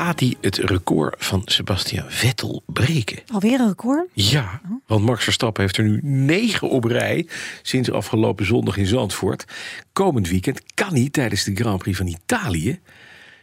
Gaat 0.00 0.20
hij 0.20 0.34
het 0.40 0.56
record 0.56 1.14
van 1.18 1.42
Sebastian 1.44 2.04
Vettel 2.08 2.62
breken? 2.66 3.18
Alweer 3.32 3.60
een 3.60 3.68
record? 3.68 4.08
Ja, 4.12 4.60
want 4.86 5.04
Max 5.04 5.24
Verstappen 5.24 5.62
heeft 5.62 5.76
er 5.76 5.84
nu 5.84 6.00
negen 6.02 6.70
op 6.70 6.84
rij 6.84 7.26
sinds 7.62 7.90
afgelopen 7.90 8.46
zondag 8.46 8.76
in 8.76 8.86
Zandvoort. 8.86 9.44
Komend 9.92 10.28
weekend 10.28 10.62
kan 10.74 10.94
hij 10.94 11.08
tijdens 11.10 11.44
de 11.44 11.54
Grand 11.54 11.78
Prix 11.78 11.96
van 11.96 12.06
Italië 12.06 12.80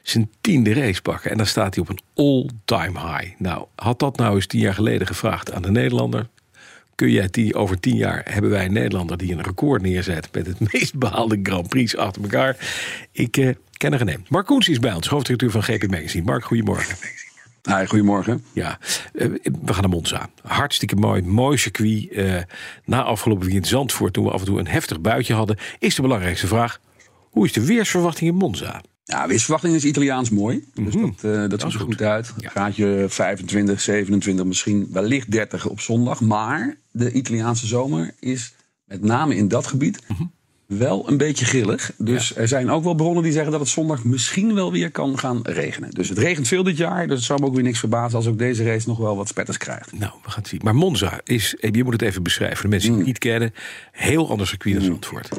zijn 0.01 0.31
tiende 0.41 0.73
race 0.73 1.01
pakken. 1.01 1.31
En 1.31 1.37
dan 1.37 1.45
staat 1.45 1.75
hij 1.75 1.83
op 1.83 1.89
een 1.89 2.01
all-time 2.15 2.99
high. 2.99 3.39
Nou, 3.39 3.65
had 3.75 3.99
dat 3.99 4.17
nou 4.17 4.35
eens 4.35 4.47
tien 4.47 4.61
jaar 4.61 4.73
geleden 4.73 5.07
gevraagd 5.07 5.51
aan 5.51 5.61
de 5.61 5.71
Nederlander? 5.71 6.27
Kun 6.95 7.11
jij 7.11 7.27
die, 7.31 7.55
over 7.55 7.79
tien 7.79 7.95
jaar 7.95 8.21
hebben 8.29 8.51
wij 8.51 8.65
een 8.65 8.73
Nederlander 8.73 9.17
die 9.17 9.33
een 9.33 9.43
record 9.43 9.81
neerzet 9.81 10.29
met 10.31 10.47
het 10.47 10.59
meest 10.73 10.95
behaalde 10.95 11.39
Grand 11.43 11.67
Prix 11.67 11.97
achter 11.97 12.21
elkaar? 12.21 12.57
Ik 13.11 13.37
eh, 13.37 13.55
ken 13.77 13.93
er 13.93 13.99
geen 13.99 14.25
Mark 14.29 14.45
Koens 14.45 14.69
is 14.69 14.79
bij 14.79 14.93
ons, 14.93 15.07
hoofddirecteur 15.07 15.51
van 15.51 15.63
GP 15.63 15.89
Magazine. 15.89 16.23
Mark, 16.23 16.43
goedemorgen. 16.43 16.95
Hi, 17.67 17.85
goedemorgen. 17.85 18.43
Ja, 18.53 18.79
eh, 19.13 19.27
we 19.43 19.73
gaan 19.73 19.81
naar 19.81 19.89
Monza. 19.89 20.29
Hartstikke 20.43 20.95
mooi, 20.95 21.21
mooi 21.21 21.57
circuit. 21.57 22.11
Eh, 22.11 22.41
na 22.85 23.03
afgelopen 23.03 23.45
weekend 23.45 23.67
Zandvoort, 23.67 24.13
toen 24.13 24.23
we 24.23 24.31
af 24.31 24.39
en 24.39 24.45
toe 24.45 24.59
een 24.59 24.67
heftig 24.67 25.01
buitje 25.01 25.33
hadden, 25.33 25.57
is 25.79 25.95
de 25.95 26.01
belangrijkste 26.01 26.47
vraag: 26.47 26.79
hoe 27.29 27.45
is 27.45 27.53
de 27.53 27.65
weersverwachting 27.65 28.29
in 28.29 28.35
Monza? 28.35 28.81
Ja, 29.03 29.27
weersverwachting 29.27 29.75
is 29.75 29.85
Italiaans 29.85 30.29
mooi. 30.29 30.63
Dus 30.73 30.93
dat, 30.93 31.03
uh, 31.03 31.49
dat, 31.49 31.61
ziet 31.61 31.73
er 31.73 31.79
goed 31.79 32.01
uit. 32.01 32.33
Ja. 32.37 32.49
Gaatje 32.49 33.05
25, 33.09 33.81
27, 33.81 34.45
misschien 34.45 34.87
wellicht 34.91 35.31
30 35.31 35.67
op 35.67 35.79
zondag. 35.79 36.21
Maar 36.21 36.77
de 36.91 37.11
Italiaanse 37.11 37.67
zomer 37.67 38.13
is 38.19 38.53
met 38.85 39.03
name 39.03 39.35
in 39.35 39.47
dat 39.47 39.67
gebied 39.67 39.99
wel 40.67 41.09
een 41.09 41.17
beetje 41.17 41.45
grillig. 41.45 41.91
Dus 41.97 42.35
er 42.35 42.47
zijn 42.47 42.71
ook 42.71 42.83
wel 42.83 42.93
bronnen 42.93 43.23
die 43.23 43.31
zeggen 43.31 43.51
dat 43.51 43.59
het 43.59 43.69
zondag 43.69 44.03
misschien 44.03 44.53
wel 44.53 44.71
weer 44.71 44.91
kan 44.91 45.19
gaan 45.19 45.39
regenen. 45.43 45.89
Dus 45.89 46.09
het 46.09 46.17
regent 46.17 46.47
veel 46.47 46.63
dit 46.63 46.77
jaar. 46.77 47.07
Dus 47.07 47.15
het 47.15 47.25
zou 47.25 47.39
me 47.39 47.45
ook 47.45 47.53
weer 47.53 47.63
niks 47.63 47.79
verbazen 47.79 48.17
als 48.17 48.27
ook 48.27 48.37
deze 48.37 48.63
race 48.63 48.87
nog 48.87 48.97
wel 48.97 49.15
wat 49.15 49.27
spetters 49.27 49.57
krijgt. 49.57 49.91
Nou, 49.91 50.11
we 50.23 50.29
gaan 50.29 50.41
het 50.41 50.47
zien. 50.47 50.61
Maar 50.63 50.75
Monza 50.75 51.19
is, 51.23 51.55
eh, 51.55 51.71
je 51.71 51.83
moet 51.83 51.93
het 51.93 52.01
even 52.01 52.23
beschrijven, 52.23 52.63
de 52.63 52.67
mensen 52.67 52.89
die 52.89 52.97
het 52.97 53.07
niet 53.07 53.17
kennen, 53.17 53.53
heel 53.91 54.29
ander 54.29 54.47
circuit 54.47 54.75
dan 54.75 54.83
Zandvoort. 54.83 55.29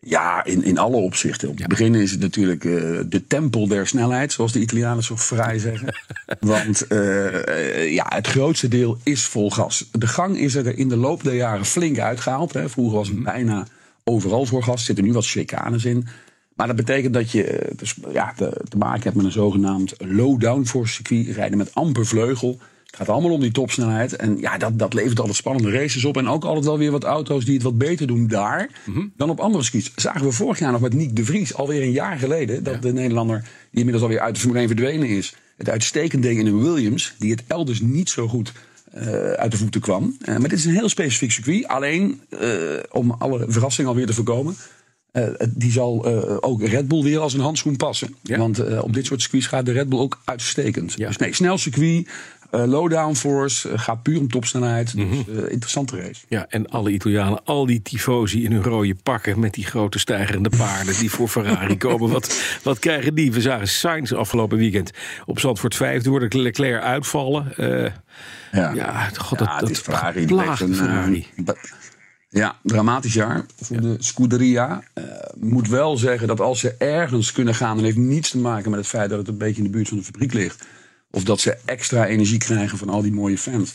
Ja, 0.00 0.44
in, 0.44 0.64
in 0.64 0.78
alle 0.78 0.96
opzichten. 0.96 1.48
Op 1.48 1.58
het 1.58 1.68
begin 1.68 1.94
is 1.94 2.10
het 2.10 2.20
natuurlijk 2.20 2.64
eh, 2.64 2.72
de 3.06 3.24
tempel 3.28 3.68
der 3.68 3.86
snelheid, 3.86 4.32
zoals 4.32 4.52
de 4.52 4.60
Italianen 4.60 5.02
zo 5.02 5.16
vrij 5.16 5.58
zeggen. 5.58 5.94
Want 6.40 6.86
eh, 6.86 7.92
ja, 7.92 8.06
het 8.08 8.26
grootste 8.26 8.68
deel 8.68 8.98
is 9.02 9.24
vol 9.24 9.50
gas. 9.50 9.88
De 9.92 10.06
gang 10.06 10.38
is 10.38 10.54
er 10.54 10.78
in 10.78 10.88
de 10.88 10.96
loop 10.96 11.24
der 11.24 11.34
jaren 11.34 11.64
flink 11.64 11.98
uitgehaald. 11.98 12.52
Hè. 12.52 12.68
Vroeger 12.68 12.96
was 12.96 13.08
het 13.08 13.22
bijna 13.22 13.66
overal 14.10 14.46
voor 14.46 14.62
gas. 14.62 14.78
Er 14.78 14.84
zitten 14.84 15.04
nu 15.04 15.12
wat 15.12 15.26
chicanes 15.26 15.84
in. 15.84 16.06
Maar 16.54 16.66
dat 16.66 16.76
betekent 16.76 17.14
dat 17.14 17.30
je 17.30 17.44
eh, 17.44 17.76
dus, 17.76 17.94
ja, 18.12 18.32
te, 18.36 18.60
te 18.68 18.76
maken 18.76 19.02
hebt 19.02 19.16
met 19.16 19.24
een 19.24 19.32
zogenaamd 19.32 19.94
low-downforce 19.98 20.94
circuit. 20.94 21.36
Rijden 21.36 21.58
met 21.58 21.74
amper 21.74 22.06
vleugel. 22.06 22.58
Het 22.86 22.96
gaat 22.96 23.08
allemaal 23.08 23.32
om 23.32 23.40
die 23.40 23.50
topsnelheid. 23.50 24.16
En 24.16 24.38
ja, 24.38 24.58
dat, 24.58 24.78
dat 24.78 24.94
levert 24.94 25.18
altijd 25.18 25.36
spannende 25.36 25.70
races 25.70 26.04
op. 26.04 26.16
En 26.16 26.28
ook 26.28 26.44
altijd 26.44 26.64
wel 26.64 26.78
weer 26.78 26.90
wat 26.90 27.04
auto's 27.04 27.44
die 27.44 27.54
het 27.54 27.62
wat 27.62 27.78
beter 27.78 28.06
doen 28.06 28.26
daar 28.26 28.70
dan 29.16 29.30
op 29.30 29.40
andere 29.40 29.64
skis. 29.64 29.92
Zagen 29.96 30.26
we 30.26 30.32
vorig 30.32 30.58
jaar 30.58 30.72
nog 30.72 30.80
met 30.80 30.94
Nick 30.94 31.16
de 31.16 31.24
Vries, 31.24 31.54
alweer 31.54 31.82
een 31.82 31.92
jaar 31.92 32.18
geleden. 32.18 32.64
Dat 32.64 32.82
de 32.82 32.92
Nederlander, 32.92 33.40
die 33.40 33.78
inmiddels 33.78 34.02
alweer 34.02 34.20
uit 34.20 34.34
de 34.34 34.40
Formule 34.40 34.60
1 34.60 34.68
verdwenen 34.68 35.08
is. 35.08 35.36
Het 35.56 35.68
uitstekend 35.68 36.22
deed 36.22 36.38
in 36.38 36.46
een 36.46 36.62
Williams, 36.62 37.14
die 37.18 37.30
het 37.30 37.44
elders 37.46 37.80
niet 37.80 38.10
zo 38.10 38.28
goed 38.28 38.52
eh, 38.96 39.30
uit 39.30 39.50
de 39.50 39.56
voeten 39.56 39.80
kwam. 39.80 40.16
Eh, 40.20 40.36
maar 40.36 40.48
dit 40.48 40.58
is 40.58 40.64
een 40.64 40.74
heel 40.74 40.88
specifiek 40.88 41.32
circuit. 41.32 41.66
Alleen, 41.66 42.20
eh, 42.28 42.48
om 42.90 43.10
alle 43.10 43.44
verrassingen 43.48 43.90
alweer 43.90 44.06
te 44.06 44.14
voorkomen. 44.14 44.56
die 45.48 45.72
zal 45.72 46.06
ook 46.42 46.62
Red 46.62 46.88
Bull 46.88 47.02
weer 47.02 47.18
als 47.18 47.34
een 47.34 47.40
handschoen 47.40 47.76
passen. 47.76 48.14
Ja. 48.22 48.38
Want 48.38 48.80
op 48.80 48.94
dit 48.94 49.06
soort 49.06 49.20
circuits 49.20 49.46
gaat 49.46 49.66
de 49.66 49.72
Red 49.72 49.88
Bull 49.88 49.98
ook 49.98 50.20
uitstekend. 50.24 50.92
Ja. 50.96 51.06
Dus 51.06 51.16
nee, 51.16 51.34
snel 51.34 51.58
circuit, 51.58 52.08
eh, 52.50 52.64
low 52.64 52.90
downforce, 52.90 53.70
eh, 53.70 53.78
gaat 53.78 54.02
puur 54.02 54.18
om 54.18 54.28
topsnelheid. 54.28 54.96
Dus 54.96 55.06
eh, 55.06 55.50
interessante 55.50 55.96
race. 55.96 56.24
Ja, 56.28 56.46
en 56.48 56.68
alle 56.68 56.90
Italianen, 56.90 57.44
al 57.44 57.66
die 57.66 57.82
tifosi 57.82 58.44
in 58.44 58.52
hun 58.52 58.62
rode 58.62 58.94
pakken 59.02 59.40
met 59.40 59.54
die 59.54 59.64
grote 59.64 59.98
stijgerende 59.98 60.50
paarden 60.56 60.98
die 60.98 61.10
voor 61.10 61.28
Ferrari 61.28 61.76
komen. 61.86 62.10
Wat, 62.10 62.58
wat 62.62 62.78
krijgen 62.78 63.14
die? 63.14 63.32
We 63.32 63.40
zagen 63.40 63.68
Sainz 63.68 64.12
afgelopen 64.12 64.58
weekend 64.58 64.90
op 65.24 65.38
Zandvoort 65.38 65.74
5 65.74 66.02
door 66.02 66.28
de 66.28 66.38
Leclerc 66.38 66.82
uitvallen. 66.82 67.56
Eh, 67.56 67.92
ja, 68.52 69.10
god, 69.16 69.38
dat, 69.38 69.48
Ja, 69.48 69.58
dat 69.58 69.68
het 69.68 69.76
is 69.76 69.82
Ferrari. 69.82 70.26
Plaagt 70.26 70.60
een, 70.60 70.74
Ferrari. 70.74 71.26
ja, 72.28 72.56
dramatisch 72.62 73.14
jaar 73.14 73.44
voor 73.60 73.80
de 73.80 73.96
Scuderia. 73.98 74.82
Eh, 74.94 75.04
moet 75.36 75.68
wel 75.68 75.96
zeggen 75.96 76.28
dat 76.28 76.40
als 76.40 76.60
ze 76.60 76.74
ergens 76.78 77.32
kunnen 77.32 77.54
gaan... 77.54 77.78
en 77.78 77.84
heeft 77.84 77.96
niets 77.96 78.30
te 78.30 78.38
maken 78.38 78.70
met 78.70 78.78
het 78.78 78.88
feit 78.88 79.10
dat 79.10 79.18
het 79.18 79.28
een 79.28 79.38
beetje 79.38 79.62
in 79.62 79.64
de 79.64 79.70
buurt 79.70 79.88
van 79.88 79.98
de 79.98 80.04
fabriek 80.04 80.32
ligt... 80.32 80.66
of 81.10 81.24
dat 81.24 81.40
ze 81.40 81.56
extra 81.64 82.06
energie 82.06 82.38
krijgen 82.38 82.78
van 82.78 82.88
al 82.88 83.02
die 83.02 83.12
mooie 83.12 83.38
fans... 83.38 83.74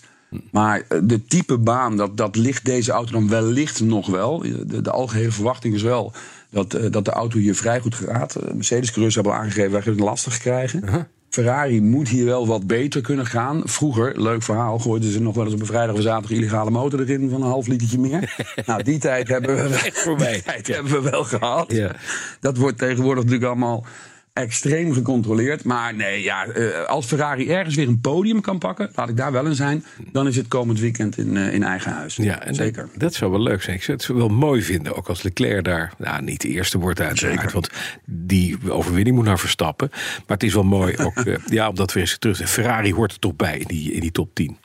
Maar 0.51 0.81
eh, 0.87 0.99
de 1.03 1.25
type 1.25 1.57
baan, 1.57 1.97
dat, 1.97 2.17
dat 2.17 2.35
ligt 2.35 2.65
deze 2.65 2.91
auto 2.91 3.11
dan 3.11 3.29
wellicht 3.29 3.81
nog 3.81 4.07
wel. 4.07 4.39
De, 4.65 4.81
de 4.81 4.91
algehele 4.91 5.31
verwachting 5.31 5.73
is 5.73 5.81
wel 5.81 6.13
dat, 6.49 6.73
eh, 6.73 6.91
dat 6.91 7.05
de 7.05 7.11
auto 7.11 7.37
hier 7.37 7.55
vrij 7.55 7.79
goed 7.79 7.95
gaat. 7.95 8.35
Eh, 8.35 8.53
Mercedes-coureurs 8.53 9.15
hebben 9.15 9.33
al 9.33 9.39
aangegeven, 9.39 9.71
wij 9.71 9.81
gaan 9.81 9.91
het 9.91 10.01
lastig 10.01 10.37
krijgen. 10.37 11.07
Ferrari 11.29 11.81
moet 11.81 12.09
hier 12.09 12.25
wel 12.25 12.47
wat 12.47 12.67
beter 12.67 13.01
kunnen 13.01 13.25
gaan. 13.25 13.61
Vroeger, 13.65 14.21
leuk 14.21 14.43
verhaal, 14.43 14.79
gooiden 14.79 15.11
ze 15.11 15.21
nog 15.21 15.35
wel 15.35 15.45
eens 15.45 15.53
op 15.53 15.59
een 15.59 15.65
vrijdag 15.65 15.95
of 15.95 16.01
zaterdag 16.01 16.37
illegale 16.37 16.71
motor 16.71 16.99
erin 16.99 17.29
van 17.29 17.41
een 17.41 17.47
half 17.47 17.67
litertje 17.67 17.99
meer. 17.99 18.35
nou, 18.65 18.83
die 18.83 18.99
tijd 18.99 19.27
hebben 19.27 19.55
we, 19.55 19.75
Echt 19.75 19.99
voorbij. 19.99 20.33
die 20.33 20.43
tijd 20.43 20.67
hebben 20.67 20.91
we 20.91 21.09
wel 21.09 21.23
gehad. 21.23 21.71
Ja. 21.71 21.95
Dat 22.39 22.57
wordt 22.57 22.77
tegenwoordig 22.77 23.23
natuurlijk 23.23 23.49
allemaal 23.49 23.85
extreem 24.33 24.93
gecontroleerd. 24.93 25.63
Maar 25.63 25.95
nee, 25.95 26.23
ja, 26.23 26.45
eh, 26.45 26.85
als 26.85 27.05
Ferrari 27.05 27.49
ergens 27.49 27.75
weer 27.75 27.87
een 27.87 28.01
podium 28.01 28.41
kan 28.41 28.59
pakken, 28.59 28.91
laat 28.95 29.09
ik 29.09 29.17
daar 29.17 29.31
wel 29.31 29.45
in 29.45 29.55
zijn, 29.55 29.85
dan 30.11 30.27
is 30.27 30.35
het 30.35 30.47
komend 30.47 30.79
weekend 30.79 31.17
in, 31.17 31.37
eh, 31.37 31.53
in 31.53 31.63
eigen 31.63 31.91
huis. 31.91 32.15
Ja, 32.15 32.43
en 32.43 32.55
Zeker. 32.55 32.87
Dat, 32.91 32.99
dat 32.99 33.13
zou 33.13 33.31
wel 33.31 33.41
leuk 33.41 33.61
zijn. 33.61 33.75
Ik 33.75 33.83
zou 33.83 33.97
het 33.97 34.07
wel 34.07 34.29
mooi 34.29 34.61
vinden, 34.61 34.95
ook 34.95 35.07
als 35.07 35.21
Leclerc 35.21 35.63
daar 35.63 35.93
nou, 35.97 36.23
niet 36.23 36.41
de 36.41 36.47
eerste 36.47 36.77
wordt 36.77 37.01
uiteraard. 37.01 37.39
Zeker. 37.39 37.53
Want 37.53 37.69
die 38.05 38.71
overwinning 38.71 39.15
moet 39.15 39.25
naar 39.25 39.39
Verstappen. 39.39 39.89
Maar 39.91 40.37
het 40.37 40.43
is 40.43 40.53
wel 40.53 40.63
mooi 40.63 40.97
ook, 40.97 41.17
eh, 41.25 41.35
ja, 41.45 41.69
om 41.69 41.75
dat 41.75 41.93
weer 41.93 42.03
eens 42.03 42.17
terug 42.17 42.37
te 42.37 42.47
Ferrari 42.47 42.93
hoort 42.93 43.11
er 43.11 43.19
toch 43.19 43.35
bij 43.35 43.57
in 43.57 43.67
die, 43.67 43.93
in 43.93 43.99
die 43.99 44.11
top 44.11 44.35
10. 44.35 44.57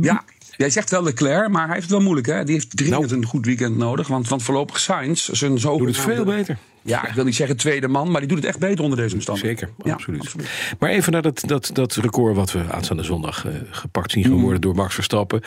Ja, 0.00 0.24
jij 0.56 0.70
zegt 0.70 0.90
wel 0.90 1.02
Leclerc, 1.02 1.48
maar 1.48 1.64
hij 1.64 1.74
heeft 1.74 1.86
het 1.86 1.96
wel 1.96 2.04
moeilijk. 2.04 2.26
Hè? 2.26 2.44
Die 2.44 2.54
heeft 2.54 2.76
dringend 2.76 3.10
Nou. 3.10 3.14
een 3.16 3.26
goed 3.26 3.46
weekend 3.46 3.76
nodig. 3.76 4.08
Want, 4.08 4.28
want 4.28 4.42
voorlopig 4.42 4.80
Sainz, 4.80 5.28
zijn 5.28 5.58
zo 5.58 5.78
Doet 5.78 5.86
het 5.86 5.96
veel 5.96 6.24
beter. 6.24 6.58
Ja, 6.84 7.08
ik 7.08 7.14
wil 7.14 7.24
niet 7.24 7.34
zeggen 7.34 7.56
tweede 7.56 7.88
man, 7.88 8.10
maar 8.10 8.20
die 8.20 8.28
doet 8.28 8.38
het 8.38 8.46
echt 8.46 8.58
beter 8.58 8.84
onder 8.84 8.98
deze 8.98 9.14
omstandigheden. 9.14 9.58
Zeker, 9.58 9.74
Ja, 9.84 9.92
absoluut. 9.92 10.34
Maar 10.78 10.90
even 10.90 11.12
naar 11.12 11.22
dat, 11.22 11.42
dat, 11.46 11.70
dat 11.72 11.94
record 11.94 12.36
wat 12.36 12.52
we 12.52 12.64
aanstaande 12.70 13.02
zondag 13.02 13.46
eh, 13.46 13.52
gepakt 13.70 14.10
zien 14.10 14.24
gaan 14.24 14.40
worden 14.40 14.60
door 14.60 14.74
Max 14.74 14.94
Verstappen. 14.94 15.40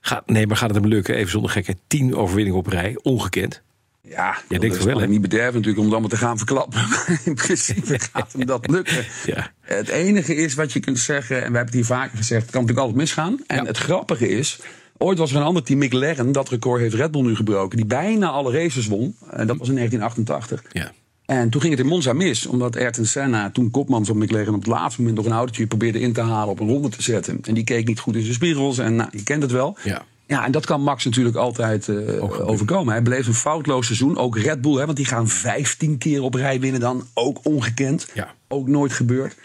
Gaat, 0.00 0.26
nee, 0.26 0.46
maar 0.46 0.56
gaat 0.56 0.70
het 0.70 0.80
hem 0.80 0.88
lukken? 0.88 1.14
Even 1.14 1.30
zonder 1.30 1.50
gekheid. 1.50 1.78
Tien 1.86 2.14
overwinningen 2.14 2.58
op 2.58 2.66
rij, 2.66 2.98
ongekend. 3.02 3.62
Ja, 4.02 4.36
denkt 4.48 4.64
dat 4.66 4.74
het 4.74 4.84
wel, 4.84 5.00
hè? 5.00 5.06
niet 5.08 5.20
bederven 5.20 5.54
natuurlijk 5.54 5.78
om 5.78 5.84
het 5.84 5.92
allemaal 5.92 6.10
te 6.10 6.16
gaan 6.16 6.36
verklappen. 6.38 6.80
Maar 6.88 7.20
in 7.24 7.34
principe 7.34 7.98
gaat 7.98 8.32
hem 8.32 8.46
dat 8.46 8.70
lukken. 8.70 9.04
Ja. 9.26 9.50
Het 9.60 9.88
enige 9.88 10.34
is 10.34 10.54
wat 10.54 10.72
je 10.72 10.80
kunt 10.80 10.98
zeggen, 10.98 11.36
en 11.36 11.50
we 11.50 11.56
hebben 11.56 11.64
het 11.64 11.74
hier 11.74 11.84
vaker 11.84 12.16
gezegd, 12.16 12.42
het 12.42 12.50
kan 12.50 12.60
natuurlijk 12.60 12.86
altijd 12.88 13.06
misgaan. 13.06 13.40
En 13.46 13.56
Ja. 13.56 13.64
het 13.64 13.78
grappige 13.78 14.28
is, 14.28 14.58
ooit 14.98 15.18
was 15.18 15.30
er 15.30 15.36
een 15.36 15.42
ander 15.42 15.62
team, 15.62 15.78
McLaren, 15.78 16.32
dat 16.32 16.48
record 16.48 16.80
heeft 16.80 16.94
Red 16.94 17.10
Bull 17.10 17.22
nu 17.22 17.36
gebroken, 17.36 17.76
die 17.76 17.86
bijna 17.86 18.30
alle 18.30 18.52
races 18.52 18.86
won. 18.86 19.16
En 19.30 19.46
dat 19.46 19.56
was 19.56 19.68
in 19.68 19.74
1988. 19.74 20.62
Ja. 20.72 20.92
En 21.26 21.50
toen 21.50 21.60
ging 21.60 21.72
het 21.72 21.82
in 21.82 21.88
Monza 21.88 22.12
mis, 22.12 22.46
omdat 22.46 22.76
Ayrton 22.76 23.04
Senna, 23.04 23.50
toen 23.50 23.70
kopman 23.70 24.04
van 24.04 24.18
McLaren, 24.18 24.54
op 24.54 24.60
het 24.60 24.66
laatste 24.66 25.00
moment 25.00 25.18
nog 25.18 25.26
een 25.26 25.38
autootje 25.38 25.66
probeerde 25.66 26.00
in 26.00 26.12
te 26.12 26.20
halen 26.20 26.48
op 26.48 26.60
een 26.60 26.68
ronde 26.68 26.88
te 26.88 27.02
zetten. 27.02 27.38
En 27.42 27.54
die 27.54 27.64
keek 27.64 27.86
niet 27.86 28.00
goed 28.00 28.14
in 28.14 28.22
zijn 28.22 28.34
spiegels 28.34 28.78
en 28.78 28.96
nou, 28.96 29.08
je 29.12 29.22
kent 29.22 29.42
het 29.42 29.52
wel. 29.52 29.76
Ja. 29.84 30.04
Ja, 30.26 30.44
en 30.44 30.52
dat 30.52 30.66
kan 30.66 30.82
Max 30.82 31.04
natuurlijk 31.04 31.36
altijd 31.36 31.88
eh, 31.88 32.48
overkomen. 32.48 32.92
Hij 32.92 33.02
beleeft 33.02 33.26
een 33.26 33.34
foutloos 33.34 33.86
seizoen. 33.86 34.18
Ook 34.18 34.38
Red 34.38 34.60
Bull, 34.60 34.78
hè, 34.78 34.84
want 34.84 34.96
die 34.96 35.06
gaan 35.06 35.28
15 35.28 35.98
keer 35.98 36.22
op 36.22 36.34
rij 36.34 36.60
winnen 36.60 36.80
dan. 36.80 37.06
Ook 37.14 37.38
ongekend. 37.42 38.06
Ja. 38.14 38.34
Ook 38.48 38.68
nooit 38.68 38.92
gebeurd. 38.92 39.36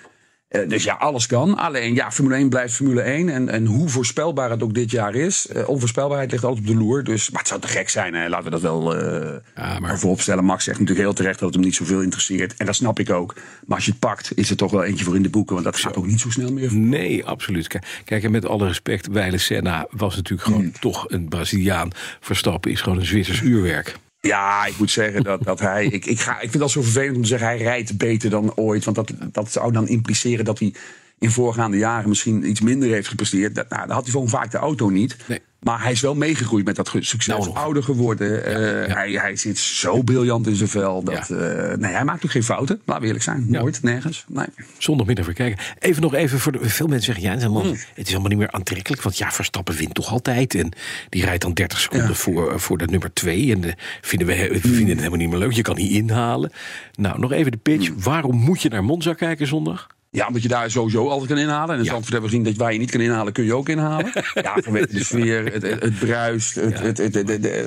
Eh, 0.53 0.69
dus 0.69 0.83
ja, 0.83 0.93
alles 0.93 1.27
kan. 1.27 1.57
Alleen 1.57 1.93
ja, 1.95 2.11
Formule 2.11 2.35
1 2.35 2.49
blijft 2.49 2.73
Formule 2.73 3.01
1. 3.01 3.29
En, 3.29 3.49
en 3.49 3.65
hoe 3.65 3.89
voorspelbaar 3.89 4.49
het 4.49 4.63
ook 4.63 4.73
dit 4.73 4.91
jaar 4.91 5.15
is. 5.15 5.47
eh, 5.47 5.69
onvoorspelbaarheid 5.69 6.31
ligt 6.31 6.43
altijd 6.43 6.61
op 6.67 6.73
de 6.73 6.75
loer. 6.83 7.03
Dus, 7.03 7.29
maar 7.29 7.39
het 7.39 7.47
zou 7.47 7.61
te 7.61 7.67
gek 7.67 7.89
zijn. 7.89 8.13
Hè? 8.13 8.27
Laten 8.29 8.45
we 8.45 8.49
dat 8.51 8.61
wel 8.61 8.95
eh 8.95 9.35
Ja, 9.55 9.79
maar- 9.79 9.99
vooropstellen. 9.99 10.45
Max 10.45 10.63
zegt 10.63 10.79
natuurlijk 10.79 11.05
heel 11.05 11.15
terecht 11.15 11.39
dat 11.39 11.45
het 11.47 11.53
hem 11.57 11.63
niet 11.63 11.75
zoveel 11.75 12.01
interesseert. 12.01 12.53
En 12.57 12.65
dat 12.65 12.75
snap 12.75 12.99
ik 12.99 13.09
ook. 13.09 13.35
Maar 13.65 13.75
als 13.75 13.85
je 13.85 13.91
het 13.91 13.99
pakt, 13.99 14.31
is 14.37 14.49
er 14.49 14.55
toch 14.55 14.71
wel 14.71 14.83
eentje 14.83 15.05
voor 15.05 15.15
in 15.15 15.23
de 15.23 15.29
boeken. 15.29 15.53
Want 15.53 15.65
dat 15.65 15.77
gaat 15.77 15.95
ook 15.95 16.05
niet 16.07 16.19
zo 16.19 16.29
snel 16.29 16.51
meer. 16.53 16.73
Nee, 16.73 17.25
absoluut. 17.25 17.67
Kijk, 17.67 17.85
Kijk, 18.05 18.23
en 18.23 18.31
met 18.31 18.45
alle 18.45 18.67
respect, 18.67 19.07
Weile 19.07 19.37
Senna 19.37 19.87
was 19.91 20.15
natuurlijk 20.15 20.47
gewoon 20.47 20.71
toch 20.79 21.05
een 21.09 21.27
Braziliaan. 21.29 21.89
Verstappen 22.19 22.71
is 22.71 22.81
gewoon 22.81 22.99
een 22.99 23.05
Zwitsers 23.05 23.41
uurwerk. 23.41 23.95
Ja, 24.27 24.65
ik 24.65 24.77
moet 24.77 24.91
zeggen 24.91 25.23
dat, 25.23 25.43
dat 25.43 25.59
hij. 25.59 25.85
Ik, 25.85 26.05
ik, 26.05 26.19
ga, 26.19 26.33
ik 26.33 26.49
vind 26.49 26.59
dat 26.59 26.71
zo 26.71 26.81
vervelend 26.81 27.15
om 27.15 27.21
te 27.21 27.27
zeggen, 27.27 27.47
hij 27.47 27.57
rijdt 27.57 27.97
beter 27.97 28.29
dan 28.29 28.55
ooit. 28.55 28.83
Want 28.83 28.95
dat, 28.95 29.13
dat 29.31 29.51
zou 29.51 29.71
dan 29.71 29.87
impliceren 29.87 30.45
dat 30.45 30.59
hij 30.59 30.73
in 31.19 31.31
voorgaande 31.31 31.77
jaren 31.77 32.09
misschien 32.09 32.49
iets 32.49 32.61
minder 32.61 32.89
heeft 32.89 33.07
gepresteerd. 33.07 33.55
Dat, 33.55 33.69
nou, 33.69 33.87
dan 33.87 33.95
had 33.95 34.03
hij 34.03 34.11
gewoon 34.11 34.29
vaak 34.29 34.51
de 34.51 34.57
auto 34.57 34.89
niet. 34.89 35.17
Nee. 35.27 35.41
Maar 35.63 35.81
hij 35.81 35.91
is 35.91 36.01
wel 36.01 36.15
meegegroeid 36.15 36.65
met 36.65 36.75
dat 36.75 36.87
succes. 36.99 37.25
Nou, 37.27 37.53
ouder 37.53 37.83
geworden. 37.83 38.45
Eh, 38.45 38.93
Hij, 38.95 39.11
hij 39.11 39.35
zit 39.35 39.57
zo 39.59 40.01
briljant 40.01 40.47
in 40.47 40.55
zijn 40.55 40.69
vel. 40.69 41.03
Dat, 41.03 41.27
Ja. 41.27 41.35
eh, 41.35 41.77
nee, 41.77 41.91
hij 41.91 42.03
maakt 42.03 42.25
ook 42.25 42.31
geen 42.31 42.43
fouten. 42.43 42.81
Laten 42.85 43.01
we 43.01 43.07
eerlijk 43.07 43.23
zijn. 43.25 43.45
Nooit, 43.49 43.83
nergens. 43.83 44.25
Nee. 44.27 44.45
Zondagmiddag 44.77 45.25
weer 45.25 45.35
kijken. 45.35 45.63
Even 45.79 46.01
nog 46.01 46.13
even 46.13 46.39
voor 46.39 46.51
de, 46.51 46.59
veel 46.69 46.87
mensen 46.87 47.05
zeggen 47.05 47.23
ja, 47.23 47.29
het 47.29 47.37
is, 47.39 47.43
helemaal, 47.47 47.65
Mm. 47.65 47.71
het 47.93 48.05
is 48.05 48.07
helemaal 48.07 48.29
niet 48.29 48.37
meer 48.37 48.51
aantrekkelijk. 48.51 49.01
Want 49.01 49.17
ja, 49.17 49.31
Verstappen 49.31 49.75
wint 49.75 49.93
toch 49.93 50.11
altijd. 50.11 50.55
En 50.55 50.71
die 51.09 51.23
rijdt 51.25 51.41
dan 51.41 51.53
30 51.53 51.79
seconden 51.79 52.15
voor, 52.15 52.59
voor 52.59 52.77
de 52.77 52.85
nummer 52.85 53.13
2. 53.13 53.51
En 53.51 53.63
eh, 53.63 53.71
vinden 54.01 54.27
we, 54.27 54.33
we 54.51 54.59
vinden 54.59 54.87
het 54.87 54.97
helemaal 54.97 55.17
niet 55.19 55.29
meer 55.29 55.39
leuk. 55.39 55.51
Je 55.51 55.61
kan 55.61 55.75
niet 55.75 55.91
inhalen. 55.91 56.51
Nou, 56.95 57.19
nog 57.19 57.31
even 57.31 57.51
de 57.51 57.57
pitch. 57.57 57.89
Mm. 57.89 58.01
Waarom 58.03 58.35
moet 58.35 58.61
je 58.61 58.69
naar 58.69 58.83
Monza 58.83 59.13
kijken 59.13 59.47
zondag? 59.47 59.87
Ja, 60.13 60.27
omdat 60.27 60.41
je 60.41 60.47
daar 60.47 60.71
sowieso 60.71 61.09
altijd 61.09 61.29
kan 61.29 61.37
inhalen. 61.37 61.69
En 61.69 61.77
in 61.77 61.83
Ja. 61.83 61.91
Zandvoort 61.91 62.11
hebben 62.13 62.29
we 62.29 62.35
gezien 62.35 62.51
dat 62.51 62.61
waar 62.63 62.73
je 62.73 62.79
niet 62.79 62.91
kan 62.91 63.01
inhalen, 63.01 63.33
kun 63.33 63.43
je 63.43 63.53
ook 63.53 63.69
inhalen. 63.69 64.11
ja, 64.33 64.57
vanwege 64.63 64.87
de 64.93 65.03
sfeer, 65.03 65.53
het, 65.53 65.61
het, 65.61 65.99
bruist, 65.99 66.55
het, 66.55 66.97
het, 66.97 67.13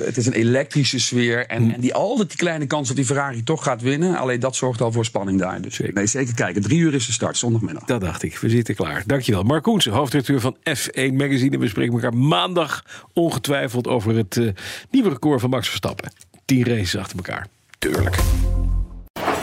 het, 0.05 0.17
is 0.17 0.25
een 0.25 0.33
elektrische 0.33 0.99
sfeer. 0.99 1.45
En, 1.45 1.73
en 1.73 1.81
die 1.81 1.93
altijd 1.93 2.27
die 2.27 2.37
kleine 2.37 2.65
kans 2.65 2.87
dat 2.87 2.97
die 2.97 3.05
Ferrari 3.05 3.43
toch 3.43 3.63
gaat 3.63 3.81
winnen. 3.81 4.17
Alleen 4.17 4.39
dat 4.39 4.55
zorgt 4.55 4.81
al 4.81 4.91
voor 4.91 5.05
spanning 5.05 5.39
daar. 5.39 5.61
Dus 5.61 5.75
Zeker. 5.75 5.93
nee, 5.93 6.05
zeker 6.05 6.33
kijken. 6.33 6.61
Drie 6.61 6.79
uur 6.79 6.93
is 6.93 7.05
de 7.05 7.11
start, 7.11 7.37
zondagmiddag. 7.37 7.83
Dat 7.83 8.01
dacht 8.01 8.23
ik. 8.23 8.37
We 8.37 8.49
zitten 8.49 8.75
klaar. 8.75 9.03
Dankjewel. 9.05 9.43
Mark 9.43 9.63
Koensen, 9.63 9.91
hoofdredacteur 9.91 10.39
van 10.39 10.57
F1 10.57 11.13
Magazine. 11.13 11.57
We 11.57 11.67
spreken 11.67 11.93
elkaar 11.93 12.15
maandag 12.15 12.83
ongetwijfeld 13.13 13.87
over 13.87 14.15
het 14.15 14.37
eh, 14.37 14.47
nieuwe 14.91 15.09
record 15.09 15.41
van 15.41 15.49
Max 15.49 15.67
Verstappen. 15.67 16.11
Tien 16.45 16.65
races 16.65 16.97
achter 16.97 17.17
elkaar. 17.17 17.47
Tuurlijk. 17.79 18.15